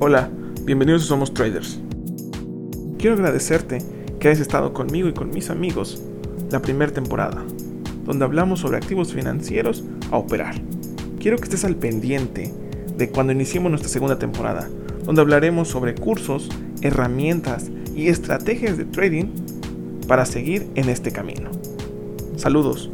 [0.00, 0.30] Hola,
[0.62, 1.80] bienvenidos a Somos Traders.
[2.98, 3.78] Quiero agradecerte
[4.20, 6.00] que hayas estado conmigo y con mis amigos
[6.52, 7.44] la primera temporada,
[8.04, 9.82] donde hablamos sobre activos financieros
[10.12, 10.54] a operar.
[11.18, 12.54] Quiero que estés al pendiente
[12.96, 14.70] de cuando iniciemos nuestra segunda temporada,
[15.02, 16.48] donde hablaremos sobre cursos,
[16.80, 19.32] herramientas y estrategias de trading
[20.06, 21.50] para seguir en este camino.
[22.36, 22.88] Saludos.